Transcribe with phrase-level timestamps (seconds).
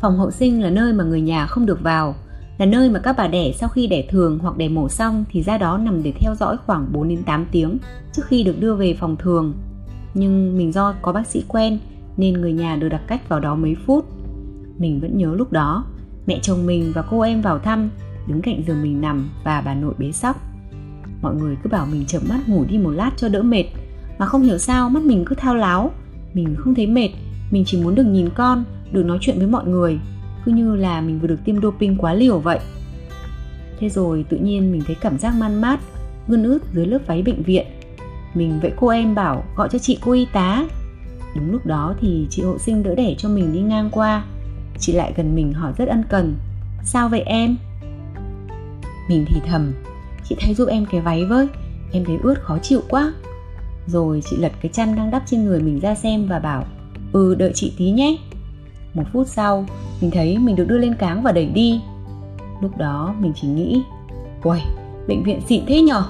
[0.00, 2.14] Phòng hậu sinh là nơi mà người nhà không được vào,
[2.58, 5.42] là nơi mà các bà đẻ sau khi đẻ thường hoặc đẻ mổ xong thì
[5.42, 7.78] ra đó nằm để theo dõi khoảng 4 đến 8 tiếng
[8.12, 9.54] trước khi được đưa về phòng thường.
[10.14, 11.78] Nhưng mình do có bác sĩ quen
[12.16, 14.04] nên người nhà được đặt cách vào đó mấy phút.
[14.78, 15.84] Mình vẫn nhớ lúc đó,
[16.26, 17.90] mẹ chồng mình và cô em vào thăm,
[18.26, 20.36] đứng cạnh giường mình nằm và bà nội bế sóc.
[21.22, 23.64] Mọi người cứ bảo mình chậm mắt ngủ đi một lát cho đỡ mệt,
[24.18, 25.90] mà không hiểu sao mắt mình cứ thao láo.
[26.34, 27.08] Mình không thấy mệt,
[27.50, 29.98] mình chỉ muốn được nhìn con, được nói chuyện với mọi người,
[30.44, 32.58] cứ như là mình vừa được tiêm doping quá liều vậy.
[33.80, 35.80] Thế rồi tự nhiên mình thấy cảm giác man mát,
[36.28, 37.66] gân ướt dưới lớp váy bệnh viện.
[38.34, 40.64] Mình vậy cô em bảo gọi cho chị cô y tá.
[41.36, 44.24] Đúng lúc đó thì chị hộ sinh đỡ đẻ cho mình đi ngang qua.
[44.78, 46.36] Chị lại gần mình hỏi rất ân cần.
[46.84, 47.56] Sao vậy em?
[49.08, 49.72] Mình thì thầm,
[50.24, 51.48] chị thay giúp em cái váy với,
[51.92, 53.12] em thấy ướt khó chịu quá.
[53.86, 56.66] Rồi chị lật cái chăn đang đắp trên người mình ra xem và bảo,
[57.12, 58.16] ừ đợi chị tí nhé.
[58.94, 59.64] Một phút sau,
[60.00, 61.80] mình thấy mình được đưa lên cáng và đẩy đi.
[62.60, 63.82] Lúc đó mình chỉ nghĩ,
[64.42, 64.60] uầy,
[65.08, 66.04] bệnh viện xịn thế nhở,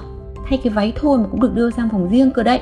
[0.49, 2.61] thay cái váy thôi mà cũng được đưa sang phòng riêng cơ đấy.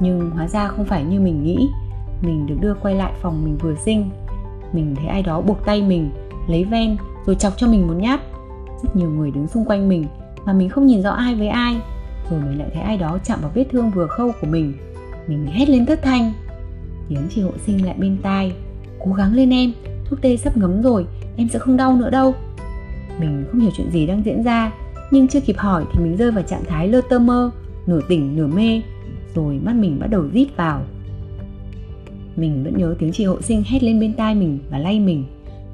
[0.00, 1.68] Nhưng hóa ra không phải như mình nghĩ,
[2.22, 4.10] mình được đưa quay lại phòng mình vừa sinh.
[4.72, 6.10] Mình thấy ai đó buộc tay mình,
[6.48, 8.20] lấy ven rồi chọc cho mình một nhát.
[8.82, 10.06] Rất nhiều người đứng xung quanh mình
[10.44, 11.80] mà mình không nhìn rõ ai với ai.
[12.30, 14.74] Rồi mình lại thấy ai đó chạm vào vết thương vừa khâu của mình.
[15.26, 16.32] Mình hét lên thất thanh.
[17.08, 18.52] Tiếng chị hộ sinh lại bên tai.
[19.04, 19.72] Cố gắng lên em,
[20.04, 22.34] thuốc tê sắp ngấm rồi, em sẽ không đau nữa đâu.
[23.20, 24.72] Mình không hiểu chuyện gì đang diễn ra,
[25.10, 27.50] nhưng chưa kịp hỏi thì mình rơi vào trạng thái lơ tơ mơ,
[27.86, 28.82] nửa tỉnh nửa mê,
[29.34, 30.82] rồi mắt mình bắt đầu rít vào.
[32.36, 35.24] Mình vẫn nhớ tiếng chị hộ sinh hét lên bên tai mình và lay mình.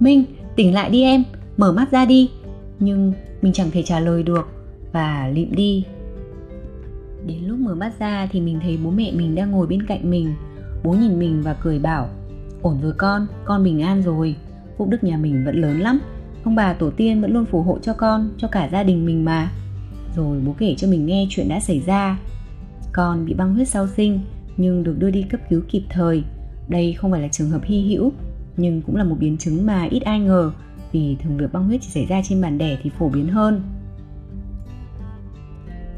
[0.00, 0.25] Minh,
[0.56, 1.25] tỉnh lại đi em,
[1.56, 2.30] mở mắt ra đi.
[2.78, 4.48] Nhưng mình chẳng thể trả lời được
[4.92, 5.84] và lịm đi.
[7.27, 10.10] Đến lúc mở mắt ra thì mình thấy bố mẹ mình đang ngồi bên cạnh
[10.10, 10.34] mình
[10.84, 12.08] bố nhìn mình và cười bảo
[12.62, 14.36] Ổn rồi con, con bình an rồi.
[14.77, 16.00] Phúc đức nhà mình vẫn lớn lắm.
[16.44, 19.25] Ông bà tổ tiên vẫn luôn phù hộ cho con, cho cả gia đình mình
[19.25, 19.50] mà.
[20.16, 22.19] Rồi bố kể cho mình nghe chuyện đã xảy ra.
[22.92, 24.21] Con bị băng huyết sau sinh,
[24.56, 26.25] nhưng được đưa đi cấp cứu kịp thời.
[26.69, 28.12] Đây không phải là trường hợp hy hữu,
[28.56, 30.53] nhưng cũng là một biến chứng mà ít ai ngờ
[30.92, 33.62] vì thường việc băng huyết chỉ xảy ra trên bàn đẻ thì phổ biến hơn.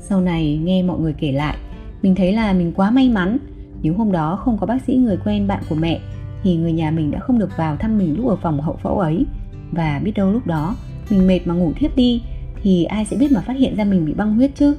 [0.00, 1.56] Sau này nghe mọi người kể lại,
[2.02, 3.38] mình thấy là mình quá may mắn
[3.84, 6.00] nếu hôm đó không có bác sĩ người quen bạn của mẹ,
[6.42, 8.98] thì người nhà mình đã không được vào thăm mình lúc ở phòng hậu phẫu
[8.98, 9.26] ấy.
[9.72, 10.76] Và biết đâu lúc đó,
[11.10, 12.22] mình mệt mà ngủ thiếp đi,
[12.62, 14.76] thì ai sẽ biết mà phát hiện ra mình bị băng huyết chứ?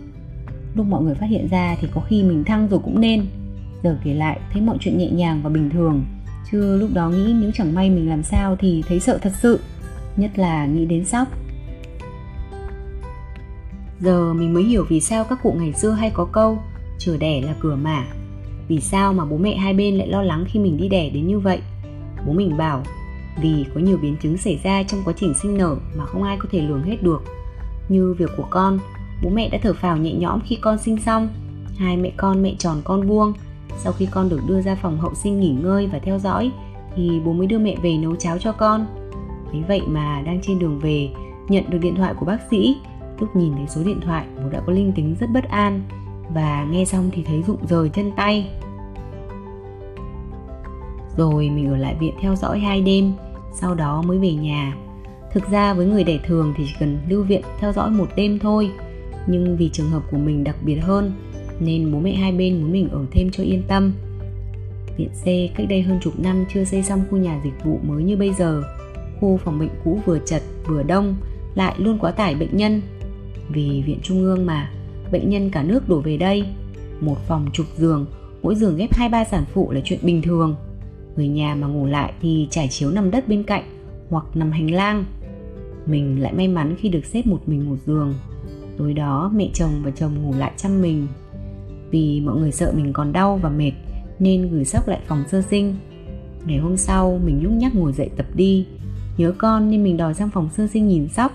[0.75, 3.25] Lúc mọi người phát hiện ra thì có khi mình thăng rồi cũng nên.
[3.83, 6.05] Giờ kể lại, thấy mọi chuyện nhẹ nhàng và bình thường.
[6.51, 9.59] Chứ lúc đó nghĩ nếu chẳng may mình làm sao thì thấy sợ thật sự.
[10.17, 11.27] Nhất là nghĩ đến sóc.
[13.99, 16.57] Giờ mình mới hiểu vì sao các cụ ngày xưa hay có câu
[16.99, 18.05] chửa đẻ là cửa mả
[18.67, 21.27] vì sao mà bố mẹ hai bên lại lo lắng khi mình đi đẻ đến
[21.27, 21.59] như vậy?
[22.27, 22.83] Bố mình bảo,
[23.41, 26.37] vì có nhiều biến chứng xảy ra trong quá trình sinh nở mà không ai
[26.37, 27.23] có thể lường hết được.
[27.89, 28.79] Như việc của con,
[29.23, 31.29] bố mẹ đã thở phào nhẹ nhõm khi con sinh xong.
[31.77, 33.33] Hai mẹ con, mẹ tròn con vuông.
[33.77, 36.51] Sau khi con được đưa ra phòng hậu sinh nghỉ ngơi và theo dõi,
[36.95, 38.85] thì bố mới đưa mẹ về nấu cháo cho con.
[39.51, 41.09] Thấy vậy mà đang trên đường về,
[41.49, 42.77] nhận được điện thoại của bác sĩ.
[43.19, 45.81] Lúc nhìn thấy số điện thoại, bố đã có linh tính rất bất an
[46.33, 48.49] và nghe xong thì thấy rụng rời chân tay.
[51.17, 53.13] Rồi mình ở lại viện theo dõi hai đêm,
[53.53, 54.75] sau đó mới về nhà.
[55.31, 58.39] Thực ra với người đẻ thường thì chỉ cần lưu viện theo dõi một đêm
[58.39, 58.71] thôi.
[59.27, 61.13] Nhưng vì trường hợp của mình đặc biệt hơn,
[61.59, 63.93] nên bố mẹ hai bên muốn mình ở thêm cho yên tâm.
[64.97, 65.25] Viện C
[65.57, 68.33] cách đây hơn chục năm chưa xây xong khu nhà dịch vụ mới như bây
[68.33, 68.63] giờ.
[69.19, 71.15] Khu phòng bệnh cũ vừa chật, vừa đông,
[71.55, 72.81] lại luôn quá tải bệnh nhân.
[73.49, 74.71] Vì viện trung ương mà
[75.11, 76.45] bệnh nhân cả nước đổ về đây.
[77.01, 78.05] Một phòng chục giường,
[78.41, 80.55] mỗi giường ghép hai ba sản phụ là chuyện bình thường.
[81.15, 83.63] Người nhà mà ngủ lại thì trải chiếu nằm đất bên cạnh
[84.09, 85.05] hoặc nằm hành lang.
[85.85, 88.13] Mình lại may mắn khi được xếp một mình một giường.
[88.77, 91.07] Tối đó, mẹ chồng và chồng ngủ lại chăm mình.
[91.91, 93.71] Vì mọi người sợ mình còn đau và mệt,
[94.19, 95.75] nên gửi sóc lại phòng sơ sinh.
[96.45, 98.65] Ngày hôm sau, mình nhúc nhắc ngồi dậy tập đi.
[99.17, 101.31] Nhớ con nên mình đòi sang phòng sơ sinh nhìn sóc.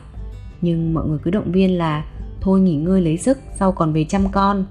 [0.61, 2.05] Nhưng mọi người cứ động viên là
[2.41, 4.65] thôi nghỉ ngơi lấy sức, sau còn về chăm con.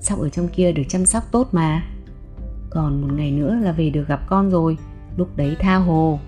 [0.00, 1.82] Sóc ở trong kia được chăm sóc tốt mà.
[2.70, 4.76] Còn một ngày nữa là về được gặp con rồi,
[5.16, 6.18] lúc đấy tha hồ.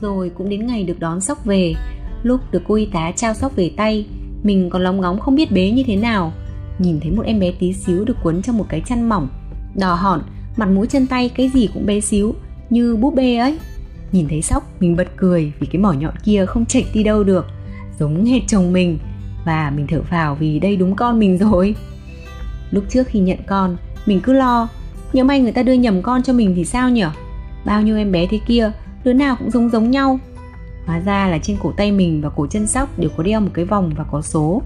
[0.00, 1.74] Rồi cũng đến ngày được đón sóc về.
[2.22, 4.06] Lúc được cô y tá trao sóc về tay,
[4.42, 6.32] mình còn lóng ngóng không biết bế như thế nào.
[6.78, 9.28] Nhìn thấy một em bé tí xíu được cuốn trong một cái chăn mỏng,
[9.74, 10.22] đỏ hòn,
[10.56, 12.34] mặt mũi chân tay cái gì cũng bé xíu,
[12.70, 13.58] như búp bê ấy.
[14.12, 17.24] Nhìn thấy sóc, mình bật cười vì cái mỏ nhọn kia không chệch đi đâu
[17.24, 17.46] được
[18.02, 18.98] giống hệt chồng mình.
[19.44, 21.74] Và mình thở phào vì đây đúng con mình rồi.
[22.70, 23.76] Lúc trước khi nhận con,
[24.06, 24.68] mình cứ lo,
[25.12, 27.10] nhớ may người ta đưa nhầm con cho mình thì sao nhở?
[27.64, 28.72] Bao nhiêu em bé thế kia,
[29.04, 30.18] đứa nào cũng giống giống nhau.
[30.86, 33.50] Hóa ra là trên cổ tay mình và cổ chân sóc đều có đeo một
[33.54, 34.62] cái vòng và có số.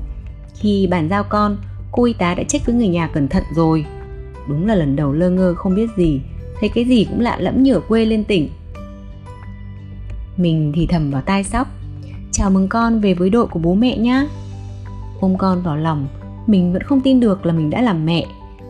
[0.55, 1.56] Khi bàn giao con,
[1.93, 3.85] cô y tá đã check với người nhà cẩn thận rồi.
[4.49, 6.21] Đúng là lần đầu lơ ngơ không biết gì,
[6.61, 8.49] thấy cái gì cũng lạ lẫm nhở quê lên tỉnh.
[10.37, 11.69] Mình thì thầm vào tai sóc
[12.38, 14.27] chào mừng con về với đội của bố mẹ nhá.
[15.21, 16.06] Ôm con vào lòng,
[16.47, 18.27] mình vẫn không tin được là mình đã làm mẹ.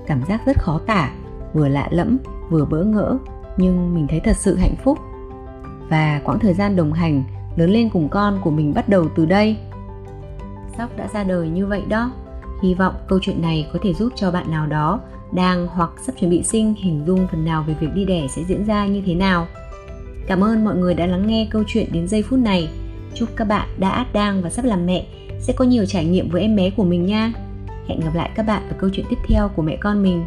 [0.07, 1.13] Cảm giác rất khó tả,
[1.55, 2.19] vừa lạ lẫm,
[2.51, 3.19] vừa bỡ ngỡ,
[3.57, 4.99] nhưng mình thấy thật sự hạnh phúc.
[5.89, 7.25] Và quãng thời gian đồng hành,
[7.57, 9.57] lớn lên cùng con của mình bắt đầu từ đây.
[10.79, 12.13] Sóc đã ra đời như vậy đó.
[12.63, 15.01] Hy vọng câu chuyện này có thể giúp cho bạn nào đó
[15.33, 18.43] đang hoặc sắp chuẩn bị sinh hình dung phần nào về việc đi đẻ sẽ
[18.45, 19.47] diễn ra như thế nào.
[20.27, 22.69] Cảm ơn mọi người đã lắng nghe câu chuyện đến giây phút này
[23.17, 25.07] chúc các bạn đã, đang và sắp làm mẹ.
[25.41, 27.33] Sẽ có nhiều trải nghiệm với em bé của mình nha.
[27.89, 30.25] Hẹn gặp lại các bạn ở câu chuyện tiếp theo của mẹ con mình.